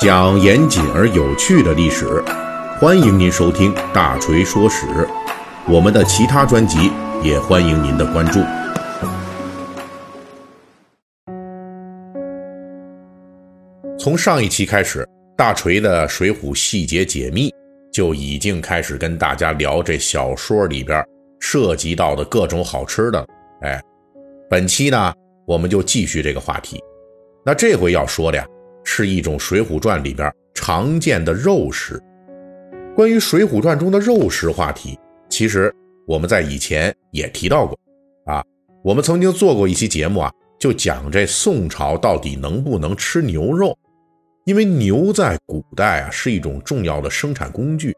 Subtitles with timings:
[0.00, 2.24] 讲严谨而有趣的历史，
[2.80, 4.86] 欢迎您收听《大锤说史》。
[5.68, 6.90] 我们的其他专辑
[7.22, 8.40] 也欢迎您的关注。
[13.98, 17.50] 从上一期开始，大锤的《水浒细节解密》
[17.92, 21.04] 就已经开始跟大家聊这小说里边
[21.40, 23.26] 涉及到的各种好吃的。
[23.60, 23.78] 哎，
[24.48, 25.12] 本期呢，
[25.46, 26.82] 我们就继续这个话题。
[27.44, 28.46] 那这回要说的呀，
[28.84, 32.00] 是一种《水浒传》里边常见的肉食。
[32.94, 35.74] 关于《水浒传》中的肉食话题，其实
[36.06, 37.78] 我们在以前也提到过
[38.26, 38.42] 啊。
[38.82, 43.76] 我们曾经做过一期节目啊，就讲这宋朝到底能不能吃牛肉。
[44.46, 47.94] 因为牛在古代啊是一种重要的生产工具，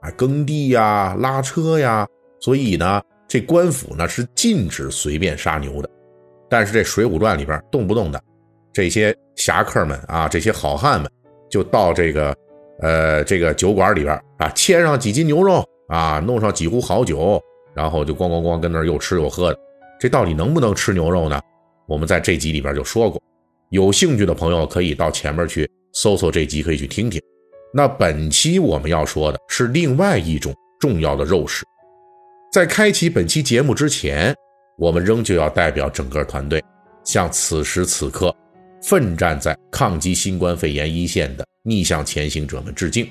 [0.00, 2.06] 啊耕地呀、拉车呀，
[2.40, 5.88] 所以呢，这官府呢是禁止随便杀牛的。
[6.50, 8.22] 但是这《水浒传》里边动不动的
[8.74, 11.10] 这些侠客们啊，这些好汉们
[11.48, 12.36] 就到这个
[12.80, 17.40] 呃这个酒馆里边啊，切上几斤牛肉啊，弄上几壶好酒，
[17.74, 19.58] 然后就咣咣咣跟那儿又吃又喝的。
[19.98, 21.40] 这到底能不能吃牛肉呢？
[21.86, 23.22] 我们在这集里边就说过，
[23.70, 25.70] 有兴趣的朋友可以到前面去。
[25.96, 27.22] 搜搜这集可以去听听。
[27.72, 31.64] 那本期我们要说的是另外一种重要的肉食。
[32.50, 34.34] 在开启本期节目之前，
[34.76, 36.60] 我们仍旧要代表整个团队，
[37.04, 38.34] 向此时此刻
[38.86, 43.10] 奋战在抗击新冠肺炎一线的逆向前行者们致敬。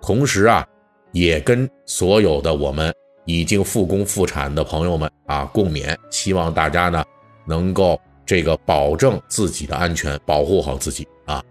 [0.00, 0.64] 同时啊，
[1.10, 2.94] 也跟所有的我们
[3.24, 7.04] 已经复工复产的朋友们啊共勉，希望大家呢
[7.44, 11.42] 能够这个保证自己的安全，保护好自己啊。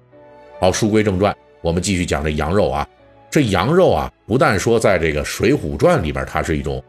[0.61, 2.87] 好，书归正传，我们继续讲这羊肉啊。
[3.29, 6.81] 这羊肉啊，不但说在这个《水浒传》里边，它是一种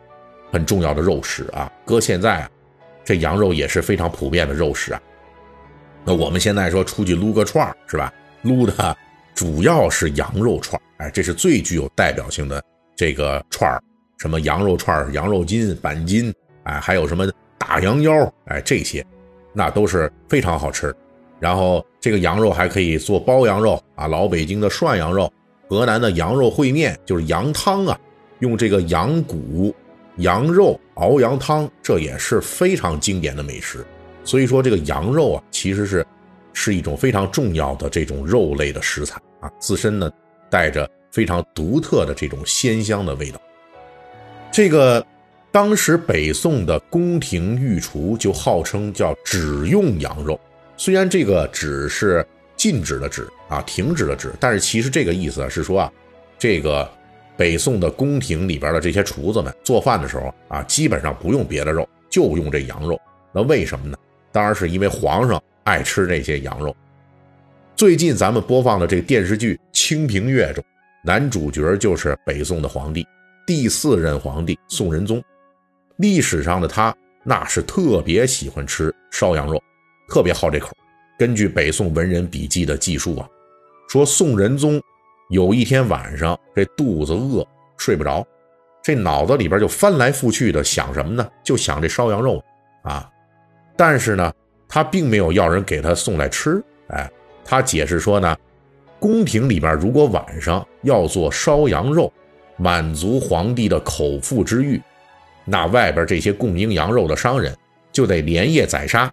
[0.52, 1.70] 很重要的肉食啊。
[1.84, 2.50] 搁现在啊，
[3.04, 5.02] 这羊肉也是非常普遍的肉食啊。
[6.08, 8.10] 那我们现在说出去撸个串儿是吧？
[8.40, 8.96] 撸的
[9.34, 12.64] 主要是羊肉串儿，哎，这是最具有代表性的
[12.96, 13.78] 这个串儿，
[14.16, 16.32] 什么羊肉串儿、羊肉筋、板筋，
[16.62, 18.10] 哎，还有什么大羊腰，
[18.46, 19.04] 哎，这些
[19.52, 20.96] 那都是非常好吃。
[21.38, 25.30] 然后这个羊肉还可以做包羊肉啊，老北京的涮羊肉，
[25.68, 28.00] 河南的羊肉烩面就是羊汤啊，
[28.38, 29.74] 用这个羊骨、
[30.16, 33.84] 羊肉熬羊汤，这也是非常经典的美食。
[34.28, 36.06] 所以说这个羊肉啊，其实是
[36.52, 40.10] 是一种非常重要的这种肉类的食材啊，自身呢
[40.50, 43.40] 带着非常独特的这种鲜香的味道。
[44.52, 45.02] 这个
[45.50, 50.38] 当时北宋的宫廷御厨就号称叫只用羊肉。
[50.76, 52.22] 虽然这个只是
[52.54, 55.92] 禁止的止啊，停止的止，但是其实这个意思是说啊，
[56.38, 56.86] 这个
[57.34, 63.00] 北宋的宫廷里边的这些厨子们做饭的时候啊，基本上不用别的肉，就用这羊肉。
[63.32, 63.96] 那为什么呢？
[64.32, 66.74] 当然是因为皇上爱吃这些羊肉。
[67.76, 70.64] 最近咱们播放的这个电视剧《清平乐》中，
[71.04, 73.06] 男主角就是北宋的皇帝，
[73.46, 75.22] 第四任皇帝宋仁宗。
[75.96, 76.94] 历史上的他
[77.24, 79.62] 那是特别喜欢吃烧羊肉。
[80.08, 80.70] 特别好这口。
[81.18, 83.28] 根据北宋文人笔记的记述啊，
[83.88, 84.80] 说宋仁宗
[85.30, 87.46] 有一天晚上这肚子饿，
[87.76, 88.26] 睡不着，
[88.82, 91.28] 这脑子里边就翻来覆去的想什么呢？
[91.44, 92.42] 就想这烧羊肉
[92.82, 93.10] 啊。
[93.78, 94.32] 但是呢，
[94.68, 96.60] 他并没有要人给他送来吃。
[96.88, 97.08] 哎，
[97.44, 98.36] 他解释说呢，
[98.98, 102.12] 宫廷里边如果晚上要做烧羊肉，
[102.56, 104.82] 满足皇帝的口腹之欲，
[105.44, 107.56] 那外边这些供应羊肉的商人
[107.92, 109.08] 就得连夜宰杀。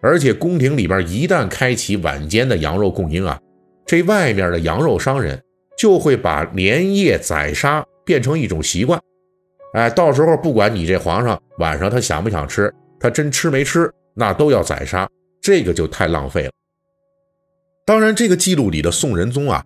[0.00, 3.36] 而且宫廷里边一旦开启晚间的羊肉供应啊，
[3.84, 5.42] 这外面的羊肉商人
[5.76, 9.00] 就会把连夜宰杀变成一种习惯。
[9.72, 15.08] 哎，到时候不管你这皇上晚上他想不想吃，他真吃没吃，那都要宰杀，
[15.40, 16.50] 这个就太浪费了。
[17.84, 19.64] 当然，这个记录里的宋仁宗啊，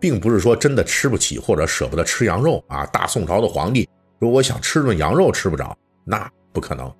[0.00, 2.84] 并不是说真的吃不起或者舍不得吃羊肉啊。
[2.86, 3.88] 大宋朝的皇帝
[4.18, 6.92] 如果想吃顿羊肉吃不着，那不可能。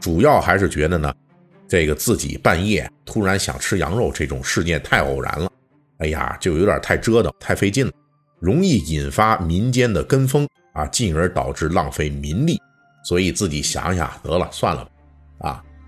[0.00, 1.12] 主要还是觉得呢。
[1.66, 5.50] 这个自己半夜突然想吃羊肉，这种事件太偶然了，
[5.98, 7.92] 哎呀，就有点太折腾、太费劲了，
[8.38, 12.60] 容易引发民间的跟风啊，进而导致浪费民力。
[13.02, 14.90] 所以自己想想得了，算了吧。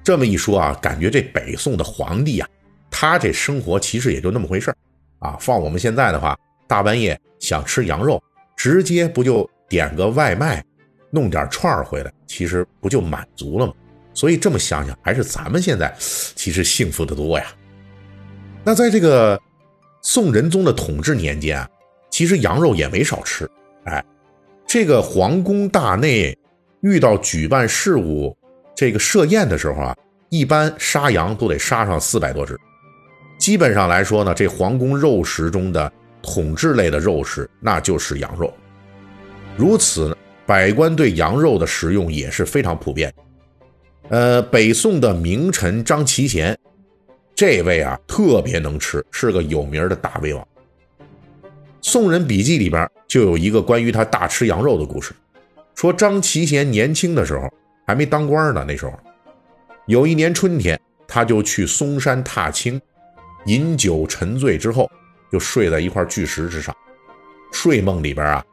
[0.06, 2.49] 这么一说啊，感觉这北宋的皇帝啊，
[2.88, 4.76] 他这生活其实也就那么回事儿
[5.19, 5.37] 啊。
[5.41, 6.38] 放我们现在的话，
[6.69, 8.23] 大半夜想吃羊肉，
[8.56, 10.64] 直接不就点个外卖，
[11.11, 13.73] 弄点串儿回来，其实不就满足了吗？
[14.14, 17.47] 所以这么想想，还是咱们现在其实幸福的多呀。
[18.62, 19.37] 那在这个
[20.02, 21.69] 宋仁宗的统治年间啊，
[22.11, 23.50] 其实羊肉也没少吃。
[23.87, 24.05] 哎，
[24.69, 26.38] 这个皇宫大内
[26.82, 28.37] 遇到举办事务、
[28.76, 29.96] 这个设宴的时候啊，
[30.28, 32.56] 一般杀羊都得杀上四百多只。
[33.38, 35.90] 基本上来说呢，这皇宫肉食中的
[36.23, 38.52] 统治类的肉食，那就是羊肉。
[39.56, 40.14] 如此，
[40.44, 43.12] 百官对羊肉的食用也是非常普遍。
[44.11, 46.56] 呃，北宋的名臣张齐贤，
[47.34, 50.43] 这位啊特别能吃，是个有名的大胃王。
[51.81, 55.14] 《宋人笔记》里边就有一个关于他大吃羊肉的故事，
[55.75, 57.49] 说张齐贤年轻的时候
[57.87, 58.93] 还没当官呢，那时候
[59.87, 62.81] 有一年春天，他就去嵩山踏青，
[63.47, 64.91] 饮酒沉醉之后，
[65.31, 66.75] 就睡在一块巨石之上。
[67.53, 68.44] 睡梦里边啊。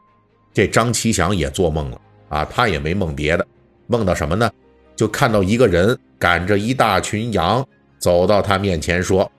[0.54, 2.00] 这张其祥也做梦了
[2.30, 3.48] 啊，他也没梦别的，
[3.88, 4.48] 梦到什么呢？
[4.96, 9.30] 就看到一个人赶着一大群羊走到他面前，说：“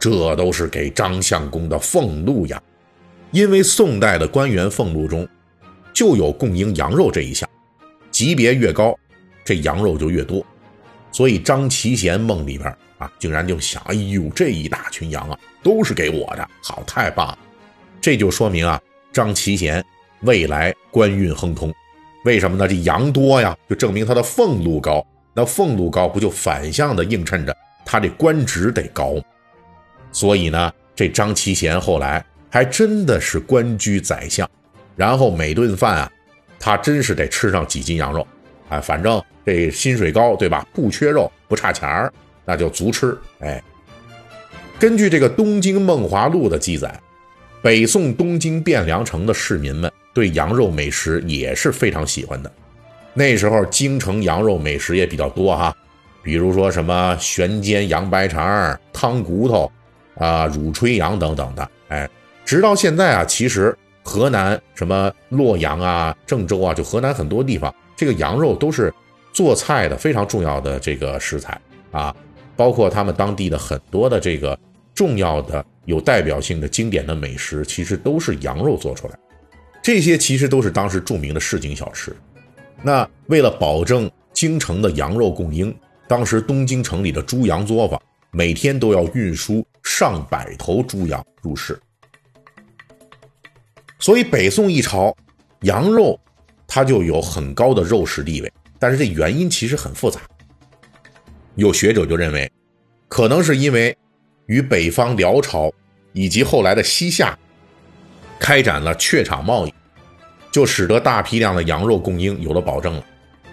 [0.00, 2.58] 这都是给张相公的俸禄呀。”
[3.30, 5.28] 因为宋代的官员俸禄中
[5.92, 7.46] 就有供应羊肉这一项，
[8.10, 8.98] 级别越高，
[9.44, 10.44] 这羊肉就越多。
[11.12, 12.68] 所以张其贤梦里边
[12.98, 17.38] 啊，竟然就想：“哎呦，这一大群羊啊，都是给我的，好，太棒了！”
[18.00, 18.80] 这就说明啊，
[19.12, 19.84] 张其贤。
[20.20, 21.70] 未来官运亨通，
[22.24, 22.66] 为什么呢？
[22.66, 25.06] 这羊多呀，就证明他的俸禄高。
[25.34, 27.54] 那俸禄高，不就反向的映衬着
[27.84, 29.16] 他这官职得高？
[30.12, 34.48] 所以呢，这张其贤后来还真的是官居宰相，
[34.96, 36.10] 然后每顿饭啊，
[36.58, 38.26] 他真是得吃上几斤羊肉
[38.74, 38.80] 啊。
[38.80, 40.66] 反正这薪水高，对吧？
[40.74, 42.12] 不缺肉，不差钱儿，
[42.44, 43.16] 那就足吃。
[43.40, 43.62] 哎，
[44.78, 46.94] 根据这个《东京梦华录》的记载，
[47.62, 49.90] 北宋东京汴梁城的市民们。
[50.14, 52.48] 对羊肉美食也是非常喜欢的。
[53.14, 55.74] 那时候京城羊肉美食也比较多哈，
[56.22, 59.72] 比如说什么悬煎羊白肠、汤骨头
[60.14, 61.68] 啊、乳吹羊等等的。
[61.88, 62.08] 哎，
[62.44, 68.92] 直到现在啊，其实河南什么洛阳啊、郑州啊，就河南很多地方，这个羊肉都是
[69.32, 71.60] 做菜的非常重要的这个食材
[71.90, 72.14] 啊。
[72.56, 74.56] 包括他们当地的很多的这个
[74.94, 79.18] 重要的、有代表性的经典的美食，其实都是羊肉做出来。
[79.82, 82.14] 这些其实都是当时著名的市井小吃。
[82.80, 85.74] 那为了保证京城的羊肉供应，
[86.06, 91.76] 当时东京城里的猪羊作坊每天都要运输上百头猪羊入市。
[94.04, 95.16] 所以北宋一朝，
[95.62, 96.20] 羊肉
[96.66, 98.52] 它就有很高的肉食地位。
[98.78, 100.20] 但是这原因其实很复杂。
[101.54, 102.52] 有学者就认为，
[103.08, 103.96] 可能是因为
[104.44, 105.72] 与北方辽朝
[106.12, 107.34] 以及后来的西夏。
[108.38, 109.72] 开展了榷场贸易，
[110.52, 113.02] 就使得大批量的羊肉供应有了保证了。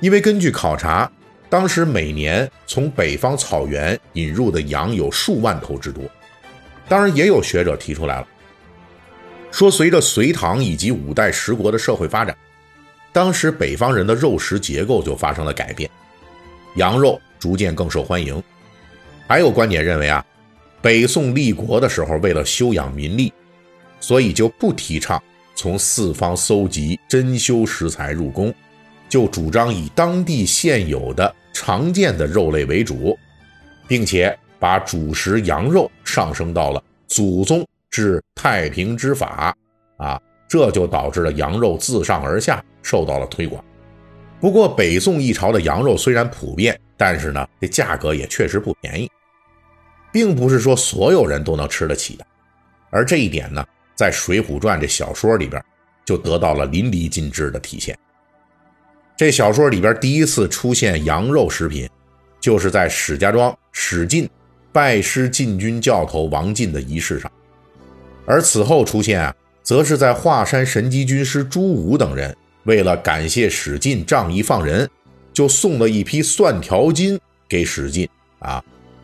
[0.01, 1.09] 因为根据考察，
[1.49, 6.03] 当时每年从北方草原引入的羊有数万头之多。
[6.89, 8.27] 当然，也有学者提出来了，
[9.51, 12.35] 说随着隋唐以及五代十国的社会发展，
[13.11, 15.89] 当时北方人的肉食结构就发生了改变，
[16.75, 18.41] 羊肉逐渐更受欢迎。
[19.27, 20.25] 还有观点认为啊，
[20.81, 23.31] 北宋立国的时候，为了修养民力。
[24.03, 25.21] 所以就不提倡
[25.53, 28.51] 从四方搜集珍馐食材入宫，
[29.07, 33.15] 就主张以当地现有的常见的肉类为主，
[33.87, 39.55] 并且把主食羊肉上升到了祖宗治太平之法
[39.97, 43.63] 啊，这就导致了羊肉自上而下受到了推广。
[44.39, 49.07] 不过北宋一朝的羊肉虽然普遍，但是呢，这价格也确实不便宜，
[50.11, 52.25] 并不是说所有人都能吃得起的，
[52.89, 53.63] 而这一点呢。
[53.93, 55.63] 在《水浒传》这小说里边，
[56.03, 57.95] 就得到了淋漓尽致的体现。
[59.15, 61.87] 这小说里边第一次出现羊肉食品，
[62.39, 64.27] 就是在史家庄史进
[64.71, 67.31] 拜师禁军教头王进的仪式上，
[68.25, 74.89] 而此后出现啊，则是在华山神机军师朱武等人为了感谢史进仗义放人，
[75.33, 78.07] 就送了一批蒜条金给史进
[78.39, 78.63] 啊，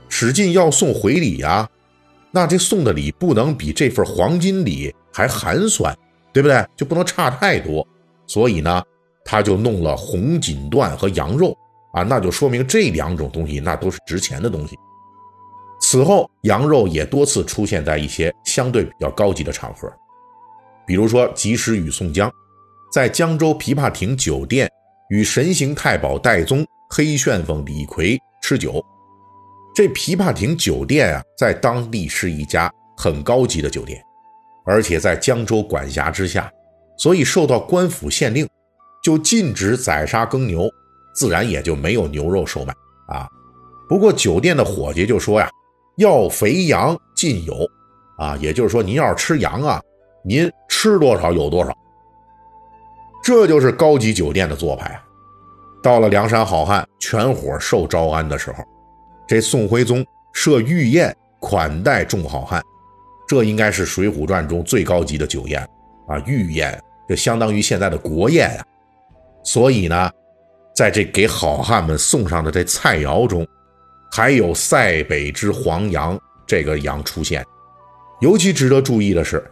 [0.10, 1.68] 史进要送回礼呀。
[2.32, 5.96] 那这送的礼不能比这份黄金礼还寒酸，
[6.32, 6.64] 对不对？
[6.76, 7.86] 就不能差太多。
[8.28, 8.84] 所以呢，
[9.26, 11.58] 他就弄了红锦缎和羊肉
[11.94, 14.76] 啊，那就说明这两种东西那都是值钱的东西。
[15.90, 19.90] 此后，羊肉也多次出现在一些相对比较高级的场合，
[20.86, 22.30] 比如说及时雨宋江
[22.92, 24.70] 在江州琵琶亭酒店
[25.10, 28.84] 与神行太保戴宗、黑旋风李逵吃酒。
[29.74, 34.04] 这琵琶亭酒店啊，在当地是一家很高级的酒店，
[34.66, 36.52] 而且在江州管辖之下，
[36.98, 38.46] 所以受到官府限令，
[39.02, 40.70] 就禁止宰杀耕牛，
[41.16, 42.74] 自然也就没有牛肉售卖
[43.08, 43.26] 啊。
[43.88, 45.50] 不过酒店的伙计就说呀，
[45.98, 47.54] 要肥羊尽有
[48.18, 49.82] 啊，也就是说您要是吃羊啊，
[50.24, 51.76] 您吃多少有多少。
[53.24, 55.04] 这就是高级酒店的做派啊。
[55.84, 58.64] 到了梁山好汉全伙受招安的时候。
[59.28, 62.64] 这宋徽宗设御宴款待众好汉，
[63.28, 65.62] 这应该是《水浒传》中最高级的酒宴
[66.08, 68.64] 啊，御宴，这相当于现在的国宴啊。
[69.44, 70.10] 所以呢，
[70.74, 73.46] 在这给好汉们送上的这菜肴中，
[74.12, 77.46] 还有塞北之黄羊这个羊出现。
[78.20, 79.38] 尤其值得注意的是，《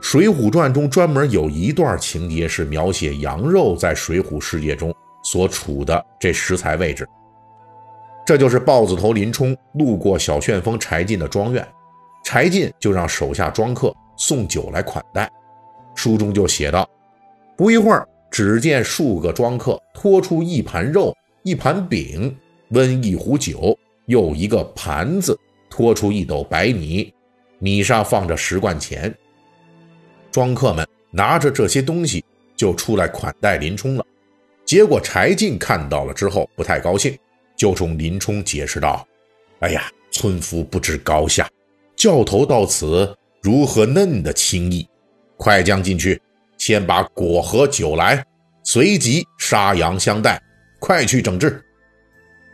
[0.00, 7.06] 水浒传》中专门有一段情节是描写羊肉在水浒世界中所处的这食材位置。
[8.26, 11.66] 这就是豹子头林冲路过小旋风柴进的庄院，
[12.24, 15.30] 柴进就让手下庄客送酒来款待。
[15.94, 16.88] 书中就写道：
[17.56, 18.06] 不一会儿。
[18.30, 22.36] 只见数个庄客拖出一盘肉、一盘饼，
[22.70, 27.12] 温一壶酒，又一个盘子拖出一斗白米，
[27.58, 29.14] 米上放着十贯钱。
[30.30, 32.24] 庄客们拿着这些东西
[32.56, 34.04] 就出来款待林冲了。
[34.64, 37.16] 结果柴进看到了之后不太高兴，
[37.56, 39.06] 就冲林冲解释道
[39.60, 41.48] ：“哎呀，村夫不知高下，
[41.96, 44.88] 教头到此如何嫩的轻易？
[45.36, 46.20] 快将进去。”
[46.56, 48.24] 先把果和酒来，
[48.62, 50.40] 随即杀羊相待，
[50.78, 51.62] 快去整治。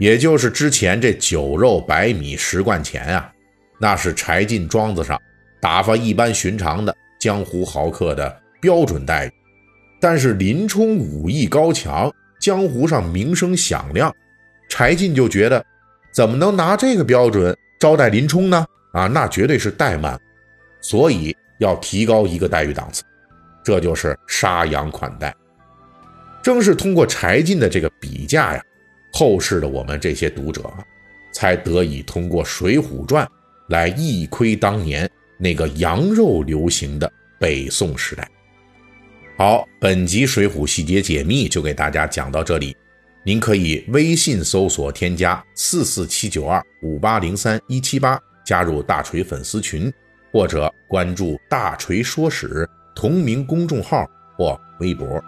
[0.01, 3.31] 也就是之前这酒肉白米十贯钱啊，
[3.79, 5.21] 那是柴进庄子上
[5.61, 9.33] 打发一般寻常的江湖豪客的标准待遇。
[10.01, 14.11] 但是林冲武艺高强，江湖上名声响亮，
[14.71, 15.63] 柴进就觉得
[16.11, 18.67] 怎么能拿这个标准招待林冲呢？
[18.95, 20.19] 啊，那绝对是怠慢，
[20.81, 23.03] 所以要提高一个待遇档次。
[23.63, 25.35] 这就是杀羊款待，
[26.43, 28.65] 正是通过柴进的这个比价呀，
[29.13, 30.73] 后世的我们这些读者
[31.33, 33.27] 才得以通过《水浒传》
[33.69, 38.29] 来一窥当年那个羊肉流行的北宋时代。
[39.37, 42.77] 好，本集《水浒细节解密》就给大家讲到这里，
[43.25, 49.93] 您可以微信搜索添加四四七九二五八零三一七八，加入大锤粉丝群，
[50.33, 52.69] 或者关注“大锤说史”。
[52.93, 54.05] 同名公众号
[54.37, 55.23] 或微博。